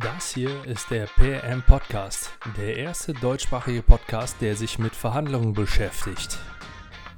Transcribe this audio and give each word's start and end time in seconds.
Das 0.00 0.32
hier 0.32 0.64
ist 0.64 0.90
der 0.90 1.06
PM 1.18 1.62
Podcast, 1.62 2.30
der 2.56 2.78
erste 2.78 3.12
deutschsprachige 3.12 3.82
Podcast, 3.82 4.36
der 4.40 4.56
sich 4.56 4.78
mit 4.78 4.96
Verhandlungen 4.96 5.52
beschäftigt. 5.52 6.38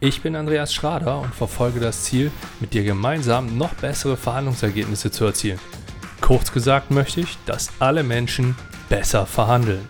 Ich 0.00 0.22
bin 0.22 0.34
Andreas 0.34 0.74
Schrader 0.74 1.20
und 1.20 1.32
verfolge 1.32 1.78
das 1.78 2.02
Ziel, 2.02 2.32
mit 2.58 2.74
dir 2.74 2.82
gemeinsam 2.82 3.56
noch 3.56 3.74
bessere 3.74 4.16
Verhandlungsergebnisse 4.16 5.12
zu 5.12 5.24
erzielen. 5.24 5.60
Kurz 6.20 6.50
gesagt 6.52 6.90
möchte 6.90 7.20
ich, 7.20 7.38
dass 7.46 7.70
alle 7.78 8.02
Menschen 8.02 8.56
besser 8.88 9.24
verhandeln. 9.24 9.88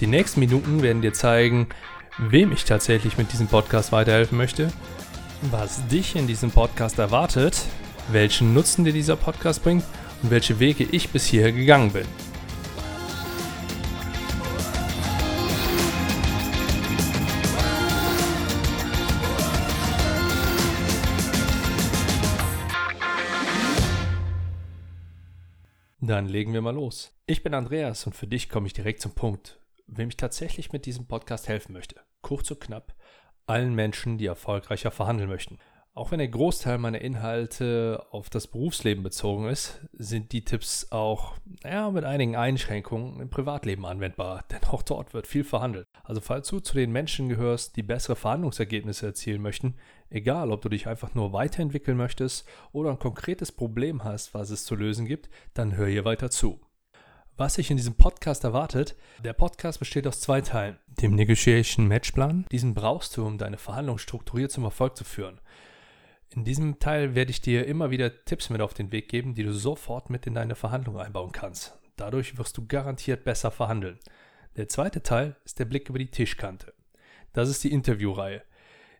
Die 0.00 0.08
nächsten 0.08 0.40
Minuten 0.40 0.82
werden 0.82 1.02
dir 1.02 1.12
zeigen, 1.12 1.68
wem 2.18 2.50
ich 2.50 2.64
tatsächlich 2.64 3.18
mit 3.18 3.32
diesem 3.32 3.46
Podcast 3.46 3.92
weiterhelfen 3.92 4.36
möchte, 4.36 4.72
was 5.42 5.86
dich 5.86 6.16
in 6.16 6.26
diesem 6.26 6.50
Podcast 6.50 6.98
erwartet, 6.98 7.62
welchen 8.10 8.52
Nutzen 8.52 8.84
dir 8.84 8.92
dieser 8.92 9.14
Podcast 9.14 9.62
bringt 9.62 9.84
und 10.22 10.30
welche 10.30 10.58
Wege 10.58 10.84
ich 10.84 11.10
bis 11.10 11.26
hierher 11.26 11.52
gegangen 11.52 11.92
bin. 11.92 12.06
Dann 26.02 26.26
legen 26.26 26.52
wir 26.52 26.60
mal 26.60 26.74
los. 26.74 27.16
Ich 27.26 27.44
bin 27.44 27.54
Andreas 27.54 28.04
und 28.04 28.16
für 28.16 28.26
dich 28.26 28.48
komme 28.48 28.66
ich 28.66 28.72
direkt 28.72 29.00
zum 29.00 29.14
Punkt, 29.14 29.60
wem 29.86 30.08
ich 30.08 30.16
tatsächlich 30.16 30.72
mit 30.72 30.84
diesem 30.84 31.06
Podcast 31.06 31.46
helfen 31.46 31.72
möchte. 31.72 32.00
Kurz 32.20 32.50
und 32.50 32.60
knapp, 32.60 32.96
allen 33.46 33.74
Menschen, 33.74 34.18
die 34.18 34.26
erfolgreicher 34.26 34.90
verhandeln 34.90 35.28
möchten. 35.28 35.58
Auch 35.92 36.12
wenn 36.12 36.18
der 36.18 36.28
Großteil 36.28 36.78
meiner 36.78 37.00
Inhalte 37.00 38.06
auf 38.10 38.30
das 38.30 38.46
Berufsleben 38.46 39.02
bezogen 39.02 39.48
ist, 39.48 39.80
sind 39.92 40.30
die 40.30 40.44
Tipps 40.44 40.92
auch 40.92 41.34
ja, 41.64 41.90
mit 41.90 42.04
einigen 42.04 42.36
Einschränkungen 42.36 43.20
im 43.20 43.28
Privatleben 43.28 43.84
anwendbar, 43.84 44.44
denn 44.50 44.62
auch 44.70 44.82
dort 44.82 45.14
wird 45.14 45.26
viel 45.26 45.42
verhandelt. 45.42 45.86
Also 46.04 46.20
falls 46.20 46.48
du 46.48 46.60
zu 46.60 46.74
den 46.74 46.92
Menschen 46.92 47.28
gehörst, 47.28 47.76
die 47.76 47.82
bessere 47.82 48.14
Verhandlungsergebnisse 48.14 49.06
erzielen 49.06 49.42
möchten, 49.42 49.74
egal 50.10 50.52
ob 50.52 50.62
du 50.62 50.68
dich 50.68 50.86
einfach 50.86 51.14
nur 51.14 51.32
weiterentwickeln 51.32 51.96
möchtest 51.96 52.46
oder 52.70 52.90
ein 52.90 52.98
konkretes 53.00 53.50
Problem 53.50 54.04
hast, 54.04 54.32
was 54.32 54.50
es 54.50 54.64
zu 54.64 54.76
lösen 54.76 55.06
gibt, 55.06 55.28
dann 55.54 55.76
hör 55.76 55.88
hier 55.88 56.04
weiter 56.04 56.30
zu. 56.30 56.60
Was 57.36 57.54
sich 57.54 57.70
in 57.70 57.76
diesem 57.76 57.94
Podcast 57.94 58.44
erwartet, 58.44 58.96
der 59.24 59.32
Podcast 59.32 59.80
besteht 59.80 60.06
aus 60.06 60.20
zwei 60.20 60.40
Teilen. 60.40 60.78
Dem 60.86 61.14
Negotiation 61.14 61.88
Matchplan, 61.88 62.44
diesen 62.52 62.74
brauchst 62.74 63.16
du, 63.16 63.26
um 63.26 63.38
deine 63.38 63.58
Verhandlung 63.58 63.98
strukturiert 63.98 64.52
zum 64.52 64.64
Erfolg 64.64 64.96
zu 64.96 65.04
führen. 65.04 65.40
In 66.32 66.44
diesem 66.44 66.78
Teil 66.78 67.16
werde 67.16 67.32
ich 67.32 67.40
dir 67.40 67.66
immer 67.66 67.90
wieder 67.90 68.24
Tipps 68.24 68.50
mit 68.50 68.60
auf 68.60 68.72
den 68.72 68.92
Weg 68.92 69.08
geben, 69.08 69.34
die 69.34 69.42
du 69.42 69.52
sofort 69.52 70.10
mit 70.10 70.26
in 70.28 70.34
deine 70.34 70.54
Verhandlung 70.54 70.96
einbauen 70.98 71.32
kannst. 71.32 71.76
Dadurch 71.96 72.38
wirst 72.38 72.56
du 72.56 72.66
garantiert 72.66 73.24
besser 73.24 73.50
verhandeln. 73.50 73.98
Der 74.56 74.68
zweite 74.68 75.02
Teil 75.02 75.36
ist 75.44 75.58
der 75.58 75.64
Blick 75.64 75.88
über 75.88 75.98
die 75.98 76.10
Tischkante. 76.10 76.72
Das 77.32 77.48
ist 77.48 77.64
die 77.64 77.72
Interviewreihe. 77.72 78.42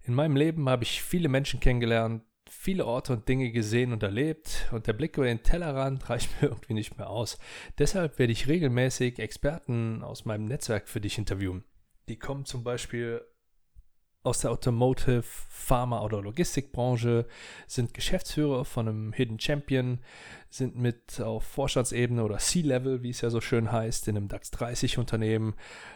In 0.02 0.14
meinem 0.14 0.34
Leben 0.34 0.68
habe 0.68 0.82
ich 0.82 1.02
viele 1.02 1.28
Menschen 1.28 1.60
kennengelernt, 1.60 2.24
viele 2.48 2.84
Orte 2.84 3.12
und 3.12 3.28
Dinge 3.28 3.52
gesehen 3.52 3.92
und 3.92 4.02
erlebt 4.02 4.68
und 4.72 4.88
der 4.88 4.92
Blick 4.92 5.16
über 5.16 5.26
den 5.26 5.44
Tellerrand 5.44 6.10
reicht 6.10 6.42
mir 6.42 6.48
irgendwie 6.48 6.74
nicht 6.74 6.98
mehr 6.98 7.10
aus. 7.10 7.38
Deshalb 7.78 8.18
werde 8.18 8.32
ich 8.32 8.48
regelmäßig 8.48 9.20
Experten 9.20 10.02
aus 10.02 10.24
meinem 10.24 10.46
Netzwerk 10.46 10.88
für 10.88 11.00
dich 11.00 11.16
interviewen. 11.16 11.62
Die 12.08 12.18
kommen 12.18 12.44
zum 12.44 12.64
Beispiel 12.64 13.22
aus 14.22 14.40
der 14.40 14.50
Automotive, 14.50 15.22
Pharma- 15.48 16.02
oder 16.02 16.20
Logistikbranche, 16.20 17.26
sind 17.66 17.94
Geschäftsführer 17.94 18.64
von 18.64 18.88
einem 18.88 19.12
Hidden 19.12 19.40
Champion, 19.40 20.00
sind 20.50 20.76
mit 20.76 21.20
auf 21.20 21.44
Vorstandsebene 21.44 22.22
oder 22.22 22.38
C-Level, 22.38 23.02
wie 23.02 23.10
es 23.10 23.20
ja 23.20 23.30
so 23.30 23.40
schön 23.40 23.70
heißt, 23.70 24.08
in 24.08 24.16
einem 24.16 24.28
DAX 24.28 24.50
30 24.50 24.98
Unternehmen, 24.98 25.54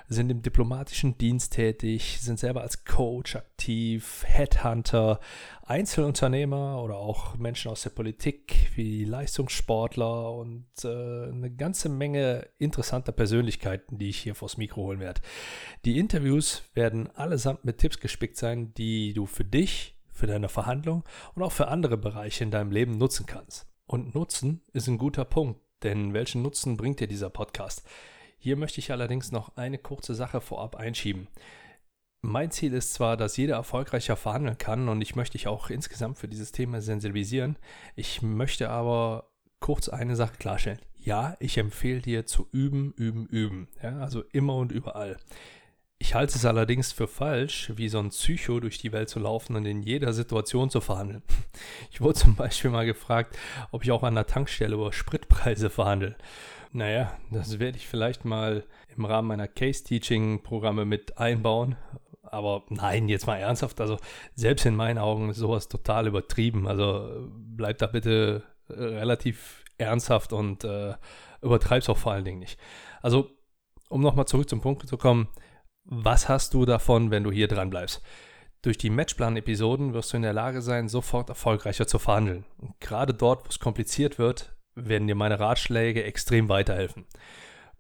sind 0.09 0.31
im 0.31 0.43
diplomatischen 0.43 1.19
Dienst 1.19 1.55
tätig, 1.55 2.19
sind 2.21 2.39
selber 2.39 2.63
als 2.63 2.85
Coach 2.85 3.37
aktiv, 3.37 4.23
Headhunter, 4.27 5.21
Einzelunternehmer 5.67 6.83
oder 6.83 6.97
auch 6.97 7.37
Menschen 7.37 7.71
aus 7.71 7.83
der 7.83 7.91
Politik 7.91 8.71
wie 8.75 9.05
Leistungssportler 9.05 10.33
und 10.33 10.67
äh, 10.85 10.89
eine 10.89 11.51
ganze 11.51 11.89
Menge 11.89 12.49
interessanter 12.59 13.13
Persönlichkeiten, 13.13 13.97
die 13.97 14.11
ich 14.11 14.19
hier 14.19 14.35
vors 14.35 14.59
Mikro 14.59 14.83
holen 14.83 15.01
werde. 15.01 15.23
Die 15.85 15.99
Interviews 15.99 16.63
werden 16.75 17.09
allesamt 17.17 17.65
mit 17.65 17.79
Tipps 17.79 17.99
gespickt 17.99 18.37
sein, 18.37 18.75
die 18.75 19.15
du 19.15 19.25
für 19.25 19.45
dich, 19.45 19.97
für 20.13 20.27
deine 20.27 20.49
Verhandlung 20.49 21.03
und 21.35 21.43
auch 21.43 21.53
für 21.53 21.69
andere 21.69 21.97
Bereiche 21.97 22.45
in 22.45 22.51
deinem 22.51 22.71
Leben 22.71 22.99
nutzen 22.99 23.25
kannst. 23.25 23.67
Und 23.87 24.15
Nutzen 24.15 24.63
ist 24.73 24.87
ein 24.87 24.99
guter 24.99 25.25
Punkt, 25.25 25.61
denn 25.83 26.13
welchen 26.13 26.43
Nutzen 26.43 26.77
bringt 26.77 27.01
dir 27.01 27.09
dieser 27.09 27.31
Podcast? 27.31 27.85
Hier 28.39 28.57
möchte 28.57 28.81
ich 28.81 28.93
allerdings 28.93 29.33
noch 29.33 29.57
eine 29.57 29.79
kurze 29.79 30.15
Sache 30.15 30.43
vorab 30.43 30.77
einschieben. 30.77 31.29
Mein 32.27 32.51
Ziel 32.51 32.73
ist 32.73 32.95
zwar, 32.95 33.19
dass 33.19 33.37
jeder 33.37 33.57
erfolgreicher 33.57 34.17
verhandeln 34.17 34.57
kann 34.57 34.89
und 34.89 35.03
ich 35.03 35.15
möchte 35.15 35.33
dich 35.33 35.47
auch 35.47 35.69
insgesamt 35.69 36.17
für 36.17 36.27
dieses 36.27 36.53
Thema 36.53 36.81
sensibilisieren. 36.81 37.59
Ich 37.97 38.23
möchte 38.23 38.71
aber 38.71 39.29
kurz 39.61 39.91
eine 39.91 40.17
Sache 40.17 40.39
klarstellen. 40.39 40.79
Ja, 40.97 41.37
ich 41.39 41.59
empfehle 41.59 42.01
dir 42.01 42.25
zu 42.25 42.49
üben, 42.51 42.95
üben, 42.97 43.27
üben. 43.27 43.69
Ja, 43.83 43.99
also 43.99 44.23
immer 44.33 44.57
und 44.57 44.73
überall. 44.73 45.19
Ich 45.99 46.15
halte 46.15 46.37
es 46.37 46.47
allerdings 46.47 46.93
für 46.93 47.09
falsch, 47.09 47.71
wie 47.77 47.91
so 47.91 47.99
ein 47.99 48.09
Psycho 48.09 48.59
durch 48.59 48.79
die 48.79 48.93
Welt 48.93 49.11
zu 49.11 49.21
laufen 49.21 49.55
und 49.55 49.67
in 49.67 49.83
jeder 49.83 50.15
Situation 50.15 50.71
zu 50.71 50.81
verhandeln. 50.81 51.23
Ich 51.91 52.01
wurde 52.01 52.19
zum 52.19 52.37
Beispiel 52.37 52.71
mal 52.71 52.87
gefragt, 52.87 53.37
ob 53.71 53.85
ich 53.85 53.93
auch 53.93 54.03
an 54.03 54.15
der 54.15 54.27
Tankstelle 54.27 54.75
über 54.75 54.95
Spritpreise 54.95 55.69
verhandle. 55.69 56.17
Naja, 56.73 57.17
das 57.31 57.59
werde 57.59 57.77
ich 57.77 57.87
vielleicht 57.87 58.25
mal 58.25 58.65
im 58.97 59.05
Rahmen 59.05 59.29
meiner 59.29 59.47
Case-Teaching-Programme 59.47 60.85
mit 60.87 61.19
einbauen. 61.19 61.77
Aber 62.35 62.65
nein, 62.69 63.09
jetzt 63.09 63.27
mal 63.27 63.37
ernsthaft. 63.37 63.81
Also 63.81 63.97
selbst 64.35 64.67
in 64.67 64.77
meinen 64.77 64.99
Augen 64.99 65.31
ist 65.31 65.37
sowas 65.37 65.69
total 65.69 66.07
übertrieben. 66.07 66.67
Also 66.67 67.29
bleib 67.31 67.79
da 67.79 67.87
bitte 67.87 68.43
relativ 68.69 69.65
ernsthaft 69.79 70.33
und 70.33 70.65
äh, 70.65 70.95
übertreib's 71.43 71.89
auch 71.89 71.99
vor 71.99 72.13
allen 72.13 72.25
Dingen 72.25 72.39
nicht. 72.39 72.59
Also, 73.03 73.31
um 73.89 74.01
nochmal 74.01 74.27
zurück 74.27 74.49
zum 74.49 74.61
Punkt 74.61 74.87
zu 74.89 74.97
kommen, 74.97 75.29
was 75.85 76.29
hast 76.29 76.55
du 76.55 76.65
davon, 76.65 77.11
wenn 77.11 77.25
du 77.25 77.31
hier 77.31 77.49
dran 77.49 77.71
bleibst? 77.71 78.03
Durch 78.63 78.79
die 78.79 78.91
Matchplan-Episoden 78.91 79.93
wirst 79.93 80.13
du 80.13 80.17
in 80.17 80.23
der 80.23 80.33
Lage 80.33 80.63
sein, 80.63 80.89
sofort 80.89 81.29
erfolgreicher 81.29 81.87
zu 81.87 81.99
verhandeln. 81.99 82.47
Und 82.57 82.81
gerade 82.81 83.13
dort, 83.13 83.45
wo 83.45 83.49
es 83.51 83.59
kompliziert 83.59 84.19
wird, 84.19 84.57
werden 84.75 85.07
dir 85.07 85.15
meine 85.15 85.39
Ratschläge 85.39 86.03
extrem 86.03 86.49
weiterhelfen. 86.49 87.05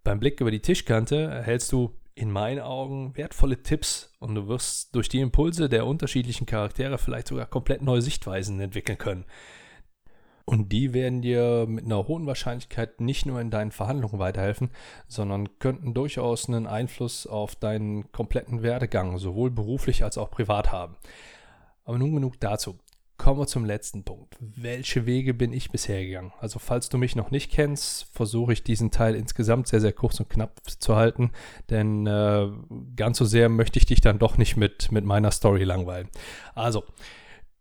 Beim 0.04 0.20
Blick 0.20 0.40
über 0.40 0.50
die 0.50 0.60
Tischkante 0.60 1.16
erhältst 1.16 1.72
du 1.72 1.96
in 2.14 2.30
meinen 2.30 2.60
Augen 2.60 3.16
wertvolle 3.16 3.62
Tipps 3.62 4.12
und 4.20 4.34
du 4.34 4.46
wirst 4.48 4.94
durch 4.94 5.08
die 5.08 5.20
Impulse 5.20 5.68
der 5.68 5.86
unterschiedlichen 5.86 6.46
Charaktere 6.46 6.98
vielleicht 6.98 7.28
sogar 7.28 7.46
komplett 7.46 7.82
neue 7.82 8.02
Sichtweisen 8.02 8.60
entwickeln 8.60 8.98
können. 8.98 9.24
Und 10.46 10.72
die 10.72 10.92
werden 10.92 11.22
dir 11.22 11.64
mit 11.66 11.86
einer 11.86 12.06
hohen 12.06 12.26
Wahrscheinlichkeit 12.26 13.00
nicht 13.00 13.24
nur 13.24 13.40
in 13.40 13.50
deinen 13.50 13.70
Verhandlungen 13.72 14.18
weiterhelfen, 14.18 14.70
sondern 15.08 15.58
könnten 15.58 15.94
durchaus 15.94 16.48
einen 16.48 16.66
Einfluss 16.66 17.26
auf 17.26 17.56
deinen 17.56 18.12
kompletten 18.12 18.62
Werdegang, 18.62 19.16
sowohl 19.18 19.50
beruflich 19.50 20.04
als 20.04 20.18
auch 20.18 20.30
privat 20.30 20.70
haben. 20.70 20.96
Aber 21.84 21.98
nun 21.98 22.14
genug 22.14 22.38
dazu. 22.40 22.78
Kommen 23.16 23.38
wir 23.38 23.46
zum 23.46 23.64
letzten 23.64 24.02
Punkt. 24.02 24.36
Welche 24.40 25.06
Wege 25.06 25.34
bin 25.34 25.52
ich 25.52 25.70
bisher 25.70 26.04
gegangen? 26.04 26.32
Also 26.40 26.58
falls 26.58 26.88
du 26.88 26.98
mich 26.98 27.14
noch 27.14 27.30
nicht 27.30 27.50
kennst, 27.52 28.04
versuche 28.12 28.52
ich 28.52 28.64
diesen 28.64 28.90
Teil 28.90 29.14
insgesamt 29.14 29.68
sehr, 29.68 29.80
sehr 29.80 29.92
kurz 29.92 30.18
und 30.18 30.28
knapp 30.28 30.60
zu 30.66 30.96
halten, 30.96 31.30
denn 31.70 32.06
äh, 32.08 32.48
ganz 32.96 33.18
so 33.18 33.24
sehr 33.24 33.48
möchte 33.48 33.78
ich 33.78 33.86
dich 33.86 34.00
dann 34.00 34.18
doch 34.18 34.36
nicht 34.36 34.56
mit, 34.56 34.90
mit 34.90 35.04
meiner 35.04 35.30
Story 35.30 35.62
langweilen. 35.62 36.08
Also, 36.56 36.84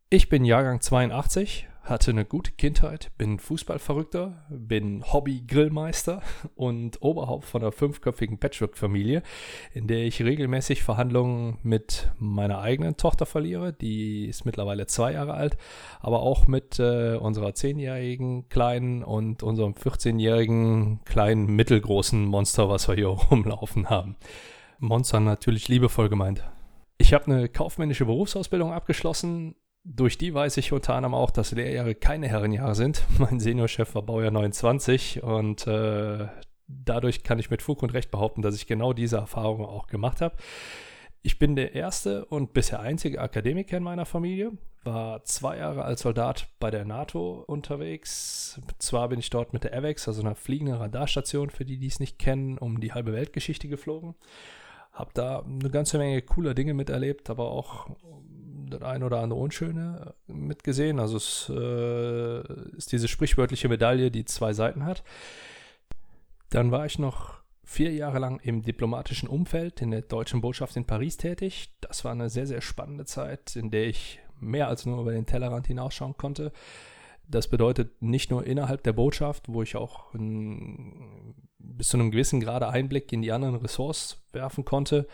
ich 0.10 0.28
bin 0.28 0.44
Jahrgang 0.44 0.82
82, 0.82 1.68
hatte 1.84 2.12
eine 2.12 2.24
gute 2.24 2.52
Kindheit, 2.52 3.12
bin 3.18 3.40
Fußballverrückter, 3.40 4.46
bin 4.50 5.04
Hobby-Grillmeister 5.12 6.22
und 6.56 7.02
Oberhaupt 7.02 7.46
von 7.46 7.62
einer 7.62 7.74
fünfköpfigen 7.74 8.38
Patchwork-Familie, 8.38 9.22
in 9.74 9.88
der 9.88 10.06
ich 10.06 10.24
regelmäßig 10.24 10.82
Verhandlungen 10.82 11.60
mit 11.62 12.10
meiner 12.20 12.62
eigenen 12.62 12.96
Tochter 12.96 13.26
verliere, 13.26 13.74
die 13.74 14.28
ist 14.28 14.46
mittlerweile 14.46 14.88
zwei 14.88 15.14
Jahre 15.14 15.34
alt, 15.34 15.58
aber 16.00 16.22
auch 16.22 16.48
mit 16.48 16.80
äh, 16.80 17.16
unserer 17.16 17.54
zehnjährigen 17.54 18.48
Kleinen 18.48 19.04
und 19.04 19.44
unserem 19.44 19.74
14-jährigen 19.74 21.02
kleinen 21.04 21.48
mittelgroßen 21.48 22.26
Monster, 22.26 22.70
was 22.70 22.88
wir 22.88 22.96
hier 22.96 23.08
rumlaufen 23.32 23.90
haben. 23.90 24.16
Monster 24.80 25.20
natürlich 25.20 25.68
liebevoll 25.68 26.08
gemeint. 26.10 26.44
Ich 26.98 27.14
habe 27.14 27.26
eine 27.26 27.50
kaufmännische 27.50 28.06
Berufsausbildung 28.06 28.72
abgeschlossen, 28.72 29.56
durch 29.86 30.18
die 30.18 30.34
weiß 30.34 30.58
ich 30.58 30.72
unter 30.72 30.96
anderem 30.96 31.14
auch, 31.14 31.32
dass 31.32 31.52
Lehrjahre 31.52 31.96
keine 31.96 32.28
Herrenjahre 32.28 32.76
sind. 32.76 33.04
Mein 33.18 33.40
Seniorchef 33.40 33.96
war 33.96 34.02
Baujahr 34.04 34.32
29 34.32 35.24
und 35.24 35.68
äh, 35.68 36.28
dadurch 36.68 37.24
kann 37.24 37.40
ich 37.40 37.50
mit 37.50 37.62
Fug 37.62 37.84
und 37.84 37.94
Recht 37.94 38.12
behaupten, 38.12 38.42
dass 38.42 38.56
ich 38.56 38.68
genau 38.68 38.94
diese 38.94 39.18
Erfahrung 39.18 39.66
auch 39.66 39.88
gemacht 39.88 40.22
habe. 40.22 40.36
Ich 41.26 41.40
bin 41.40 41.56
der 41.56 41.74
erste 41.74 42.26
und 42.26 42.54
bisher 42.54 42.82
einzige 42.82 43.22
Akademiker 43.22 43.78
in 43.78 43.84
meiner 43.84 44.06
Familie. 44.06 44.52
war 44.84 45.24
zwei 45.24 45.58
Jahre 45.58 45.86
als 45.86 46.02
Soldat 46.02 46.48
bei 46.60 46.70
der 46.70 46.84
NATO 46.84 47.46
unterwegs. 47.48 48.60
Zwar 48.78 49.08
bin 49.08 49.20
ich 49.20 49.30
dort 49.30 49.54
mit 49.54 49.64
der 49.64 49.74
AVEX, 49.74 50.10
also 50.10 50.22
einer 50.22 50.36
fliegenden 50.36 50.76
Radarstation, 50.76 51.50
für 51.50 51.64
die, 51.64 51.78
die 51.78 51.88
es 51.88 52.02
nicht 52.02 52.20
kennen, 52.20 52.58
um 52.58 52.82
die 52.82 52.92
halbe 52.92 53.14
Weltgeschichte 53.14 53.70
geflogen. 53.70 54.16
Hab 54.92 55.14
da 55.14 55.40
eine 55.40 55.70
ganze 55.70 55.98
Menge 55.98 56.22
cooler 56.22 56.54
Dinge 56.54 56.74
miterlebt, 56.74 57.30
aber 57.30 57.52
auch 57.52 57.88
das 58.74 58.82
ein 58.82 59.04
oder 59.04 59.20
andere 59.20 59.40
Unschöne 59.40 60.14
mitgesehen. 60.28 61.00
Also 61.00 61.18
es 61.18 61.52
äh, 61.54 62.76
ist 62.78 62.92
diese 62.92 63.08
sprichwörtliche 63.08 63.70
Medaille, 63.70 64.12
die 64.12 64.26
zwei 64.26 64.54
Seiten 64.54 64.86
hat. 64.86 65.04
Dann 66.50 66.72
war 66.72 66.86
ich 66.86 67.00
noch 67.00 67.42
vier 67.64 67.92
Jahre 67.94 68.20
lang 68.20 68.40
im 68.44 68.62
diplomatischen 68.62 69.28
Umfeld 69.28 69.82
in 69.82 69.92
der 69.92 70.02
deutschen 70.02 70.42
Botschaft 70.42 70.76
in 70.76 70.86
Paris 70.86 71.18
tätig. 71.18 71.74
Das 71.82 72.04
war 72.06 72.12
eine 72.12 72.30
sehr, 72.30 72.46
sehr 72.46 72.62
spannende 72.62 73.06
Zeit, 73.06 73.56
in 73.56 73.72
der 73.72 73.88
ich 73.88 74.20
mehr 74.40 74.68
als 74.68 74.86
nur 74.86 75.00
über 75.00 75.14
den 75.14 75.26
Tellerrand 75.26 75.68
hinausschauen 75.68 76.18
konnte. 76.18 76.52
Das 77.28 77.48
bedeutet 77.48 78.02
nicht 78.02 78.32
nur 78.32 78.46
innerhalb 78.46 78.84
der 78.84 78.94
Botschaft, 78.94 79.48
wo 79.48 79.62
ich 79.62 79.76
auch 79.76 80.14
ein, 80.14 81.34
bis 81.58 81.90
zu 81.90 81.98
einem 81.98 82.12
gewissen 82.12 82.42
Grade 82.42 82.68
Einblick 82.68 83.12
in 83.14 83.22
die 83.22 83.32
anderen 83.32 83.56
Ressorts 83.56 84.22
werfen 84.34 84.66
konnte, 84.66 85.08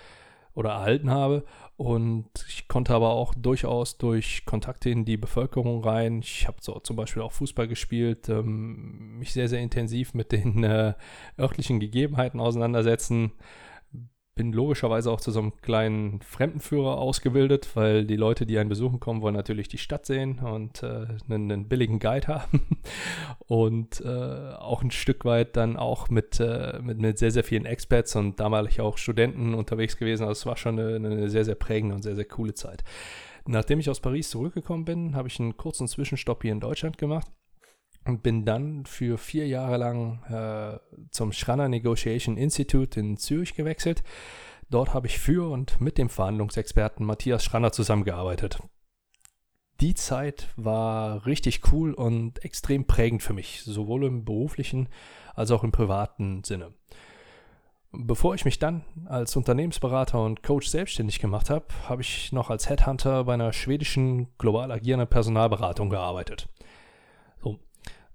oder 0.53 0.71
erhalten 0.71 1.09
habe. 1.09 1.45
Und 1.77 2.29
ich 2.49 2.67
konnte 2.67 2.93
aber 2.93 3.11
auch 3.11 3.33
durchaus 3.33 3.97
durch 3.97 4.43
Kontakte 4.45 4.89
in 4.89 5.05
die 5.05 5.17
Bevölkerung 5.17 5.83
rein, 5.83 6.19
ich 6.19 6.47
habe 6.47 6.57
so 6.61 6.79
zum 6.79 6.95
Beispiel 6.95 7.21
auch 7.21 7.31
Fußball 7.31 7.67
gespielt, 7.67 8.27
ähm, 8.29 9.19
mich 9.19 9.31
sehr, 9.31 9.47
sehr 9.47 9.61
intensiv 9.61 10.13
mit 10.13 10.31
den 10.31 10.63
äh, 10.63 10.93
örtlichen 11.37 11.79
Gegebenheiten 11.79 12.39
auseinandersetzen 12.39 13.31
bin 14.39 14.53
logischerweise 14.53 15.12
auch 15.12 15.19
zu 15.19 15.31
so 15.31 15.41
einem 15.41 15.51
kleinen 15.62 16.21
Fremdenführer 16.21 16.97
ausgebildet, 16.97 17.71
weil 17.74 18.06
die 18.06 18.15
Leute, 18.15 18.45
die 18.45 18.57
einen 18.57 18.69
besuchen 18.69 19.01
kommen, 19.01 19.21
wollen 19.21 19.36
natürlich 19.36 19.68
die 19.68 19.77
Stadt 19.77 20.06
sehen 20.06 20.39
und 20.39 20.81
äh, 20.81 21.07
einen, 21.27 21.51
einen, 21.51 21.68
billigen 21.68 22.00
Guide 22.00 22.27
haben. 22.27 22.62
und 23.47 24.00
äh, 24.00 24.53
auch 24.57 24.81
ein 24.81 24.91
Stück 24.91 25.25
weit 25.25 25.57
dann 25.57 25.75
auch 25.75 26.09
mit, 26.09 26.39
äh, 26.39 26.80
mit, 26.81 27.00
mit, 27.00 27.19
sehr, 27.19 27.31
sehr 27.31 27.44
vielen 27.44 27.65
Experts 27.65 28.15
und 28.15 28.39
damals 28.39 28.80
auch 28.80 28.97
Studenten 28.97 29.53
unterwegs 29.53 29.97
gewesen. 29.97 30.24
Also 30.24 30.39
es 30.39 30.45
war 30.45 30.56
schon 30.56 30.80
eine, 30.80 30.95
eine 30.95 31.30
sehr, 31.30 31.44
sehr 31.44 31.56
prägende 31.56 31.95
und 31.95 32.03
sehr, 32.03 32.15
sehr 32.15 32.24
coole 32.24 32.53
Zeit. 32.53 32.85
Nachdem 33.45 33.81
ich 33.81 33.89
aus 33.89 34.00
Paris 34.00 34.30
zurückgekommen 34.30 34.85
bin, 34.85 35.18
habe 35.18 35.27
ich 35.27 35.38
einen 35.42 35.57
kurzen 35.57 35.89
Zwischenstopp 35.89 36.44
hier 36.44 36.53
in 36.53 36.62
Deutschland 36.62 36.97
gemacht 36.97 37.27
und 38.05 38.23
bin 38.23 38.45
dann 38.45 38.85
für 38.85 39.17
vier 39.17 39.47
Jahre 39.47 39.77
lang 39.77 40.23
äh, 40.23 40.79
zum 41.11 41.31
Schranner 41.31 41.69
Negotiation 41.69 42.37
Institute 42.37 42.99
in 42.99 43.17
Zürich 43.17 43.53
gewechselt. 43.53 44.03
Dort 44.69 44.93
habe 44.93 45.07
ich 45.07 45.19
für 45.19 45.49
und 45.49 45.81
mit 45.81 45.97
dem 45.97 46.09
Verhandlungsexperten 46.09 47.05
Matthias 47.05 47.43
Schranner 47.43 47.71
zusammengearbeitet. 47.71 48.59
Die 49.81 49.95
Zeit 49.95 50.49
war 50.57 51.25
richtig 51.25 51.71
cool 51.71 51.93
und 51.93 52.43
extrem 52.43 52.85
prägend 52.85 53.23
für 53.23 53.33
mich, 53.33 53.63
sowohl 53.63 54.05
im 54.05 54.25
beruflichen 54.25 54.89
als 55.35 55.51
auch 55.51 55.63
im 55.63 55.71
privaten 55.71 56.43
Sinne. 56.43 56.73
Bevor 57.91 58.35
ich 58.35 58.45
mich 58.45 58.59
dann 58.59 58.83
als 59.05 59.35
Unternehmensberater 59.35 60.23
und 60.23 60.43
Coach 60.43 60.67
selbstständig 60.67 61.19
gemacht 61.19 61.49
habe, 61.49 61.65
habe 61.87 62.03
ich 62.03 62.31
noch 62.31 62.51
als 62.51 62.69
Headhunter 62.69 63.23
bei 63.23 63.33
einer 63.33 63.51
schwedischen 63.51 64.27
global 64.37 64.71
agierenden 64.71 65.09
Personalberatung 65.09 65.89
gearbeitet. 65.89 66.49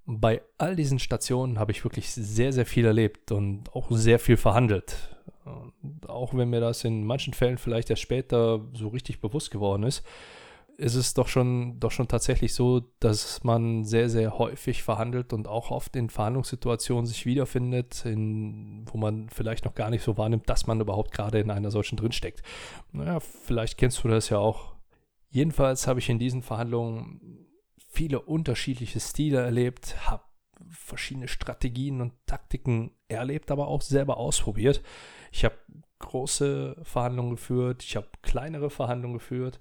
Bei 0.06 0.42
all 0.58 0.76
diesen 0.76 0.98
Stationen 0.98 1.58
habe 1.58 1.72
ich 1.72 1.84
wirklich 1.84 2.10
sehr, 2.10 2.52
sehr 2.52 2.66
viel 2.66 2.84
erlebt 2.84 3.32
und 3.32 3.74
auch 3.74 3.90
sehr 3.90 4.18
viel 4.18 4.36
verhandelt. 4.36 4.96
Und 5.44 6.08
auch 6.08 6.34
wenn 6.34 6.50
mir 6.50 6.60
das 6.60 6.84
in 6.84 7.04
manchen 7.04 7.34
Fällen 7.34 7.58
vielleicht 7.58 7.90
erst 7.90 8.02
später 8.02 8.60
so 8.72 8.88
richtig 8.88 9.20
bewusst 9.20 9.50
geworden 9.50 9.82
ist, 9.82 10.04
ist 10.76 10.94
es 10.94 11.14
doch 11.14 11.28
schon, 11.28 11.78
doch 11.78 11.90
schon 11.90 12.08
tatsächlich 12.08 12.54
so, 12.54 12.82
dass 12.98 13.44
man 13.44 13.84
sehr, 13.84 14.08
sehr 14.08 14.38
häufig 14.38 14.82
verhandelt 14.82 15.32
und 15.32 15.46
auch 15.46 15.70
oft 15.70 15.94
in 15.96 16.10
Verhandlungssituationen 16.10 17.06
sich 17.06 17.26
wiederfindet, 17.26 18.04
in, 18.04 18.84
wo 18.90 18.98
man 18.98 19.28
vielleicht 19.28 19.64
noch 19.64 19.74
gar 19.74 19.90
nicht 19.90 20.02
so 20.02 20.16
wahrnimmt, 20.16 20.48
dass 20.48 20.66
man 20.66 20.80
überhaupt 20.80 21.12
gerade 21.12 21.38
in 21.38 21.50
einer 21.50 21.70
solchen 21.70 21.96
drinsteckt. 21.96 22.42
Naja, 22.92 23.20
vielleicht 23.20 23.78
kennst 23.78 24.02
du 24.02 24.08
das 24.08 24.28
ja 24.30 24.38
auch. 24.38 24.74
Jedenfalls 25.30 25.86
habe 25.86 26.00
ich 26.00 26.08
in 26.08 26.18
diesen 26.18 26.42
Verhandlungen 26.42 27.43
viele 27.94 28.20
unterschiedliche 28.20 29.00
Stile 29.00 29.40
erlebt, 29.40 29.96
habe 30.08 30.24
verschiedene 30.68 31.28
Strategien 31.28 32.00
und 32.00 32.12
Taktiken 32.26 32.90
erlebt, 33.08 33.50
aber 33.50 33.68
auch 33.68 33.82
selber 33.82 34.16
ausprobiert. 34.16 34.82
Ich 35.32 35.44
habe 35.44 35.56
große 36.00 36.76
Verhandlungen 36.82 37.32
geführt, 37.32 37.82
ich 37.82 37.96
habe 37.96 38.08
kleinere 38.22 38.70
Verhandlungen 38.70 39.18
geführt. 39.18 39.60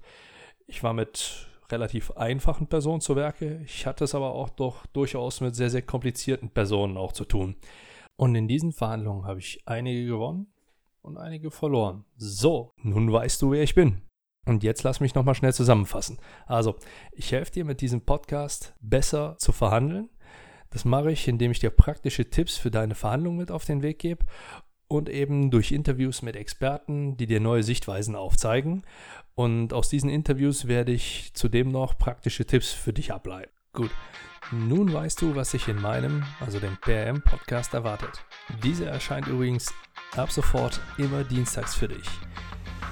Ich 0.66 0.82
war 0.82 0.92
mit 0.92 1.48
relativ 1.70 2.10
einfachen 2.12 2.66
Personen 2.66 3.00
zu 3.00 3.16
Werke. 3.16 3.60
Ich 3.64 3.86
hatte 3.86 4.04
es 4.04 4.14
aber 4.14 4.32
auch 4.32 4.50
doch 4.50 4.86
durchaus 4.86 5.40
mit 5.40 5.54
sehr, 5.54 5.70
sehr 5.70 5.82
komplizierten 5.82 6.50
Personen 6.50 6.96
auch 6.96 7.12
zu 7.12 7.24
tun. 7.24 7.56
Und 8.16 8.34
in 8.34 8.48
diesen 8.48 8.72
Verhandlungen 8.72 9.26
habe 9.26 9.40
ich 9.40 9.62
einige 9.66 10.06
gewonnen 10.06 10.52
und 11.02 11.18
einige 11.18 11.50
verloren. 11.50 12.04
So, 12.16 12.72
nun 12.82 13.12
weißt 13.12 13.40
du, 13.42 13.52
wer 13.52 13.62
ich 13.62 13.74
bin. 13.74 14.02
Und 14.46 14.62
jetzt 14.62 14.82
lass 14.82 15.00
mich 15.00 15.14
nochmal 15.14 15.34
schnell 15.34 15.54
zusammenfassen. 15.54 16.18
Also, 16.46 16.76
ich 17.12 17.32
helfe 17.32 17.52
dir 17.52 17.64
mit 17.64 17.80
diesem 17.80 18.02
Podcast 18.02 18.74
besser 18.80 19.36
zu 19.38 19.52
verhandeln. 19.52 20.10
Das 20.70 20.84
mache 20.84 21.12
ich, 21.12 21.28
indem 21.28 21.50
ich 21.50 21.60
dir 21.60 21.70
praktische 21.70 22.28
Tipps 22.28 22.56
für 22.56 22.70
deine 22.70 22.94
Verhandlungen 22.94 23.38
mit 23.38 23.50
auf 23.50 23.64
den 23.64 23.82
Weg 23.82 24.00
gebe 24.00 24.24
und 24.88 25.08
eben 25.08 25.50
durch 25.50 25.72
Interviews 25.72 26.22
mit 26.22 26.36
Experten, 26.36 27.16
die 27.16 27.26
dir 27.26 27.40
neue 27.40 27.62
Sichtweisen 27.62 28.16
aufzeigen. 28.16 28.82
Und 29.34 29.72
aus 29.72 29.88
diesen 29.88 30.10
Interviews 30.10 30.66
werde 30.66 30.92
ich 30.92 31.32
zudem 31.34 31.68
noch 31.68 31.98
praktische 31.98 32.44
Tipps 32.44 32.72
für 32.72 32.92
dich 32.92 33.12
ableiten. 33.12 33.50
Gut, 33.72 33.90
nun 34.52 34.92
weißt 34.92 35.20
du, 35.20 35.34
was 35.34 35.50
sich 35.50 35.66
in 35.68 35.80
meinem, 35.80 36.22
also 36.38 36.60
dem 36.60 36.76
PRM-Podcast 36.80 37.74
erwartet. 37.74 38.24
Dieser 38.62 38.86
erscheint 38.86 39.26
übrigens 39.26 39.74
ab 40.16 40.30
sofort 40.30 40.80
immer 40.96 41.24
dienstags 41.24 41.74
für 41.74 41.88
dich. 41.88 42.06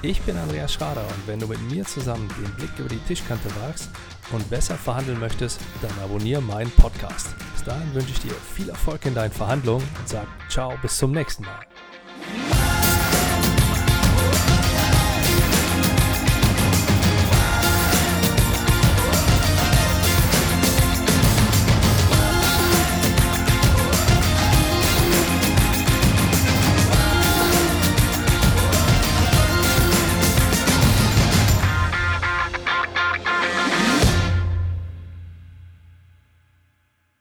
Ich 0.02 0.20
bin 0.23 0.37
Andreas 0.37 0.73
Schrader 0.73 1.02
und 1.02 1.29
wenn 1.29 1.38
du 1.38 1.46
mit 1.46 1.61
mir 1.70 1.84
zusammen 1.84 2.29
den 2.43 2.52
Blick 2.56 2.70
über 2.79 2.88
die 2.88 2.99
Tischkante 3.06 3.49
wagst 3.62 3.88
und 4.32 4.49
besser 4.50 4.75
verhandeln 4.75 5.20
möchtest, 5.20 5.61
dann 5.81 5.93
abonniere 6.02 6.43
meinen 6.43 6.70
Podcast. 6.73 7.37
Bis 7.52 7.64
dahin 7.64 7.94
wünsche 7.94 8.11
ich 8.11 8.20
dir 8.20 8.34
viel 8.55 8.69
Erfolg 8.69 9.06
in 9.06 9.14
deinen 9.14 9.32
Verhandlungen 9.32 9.87
und 9.99 10.08
sage 10.08 10.29
ciao 10.49 10.75
bis 10.82 10.99
zum 10.99 11.12
nächsten 11.12 11.44
Mal. 11.44 11.67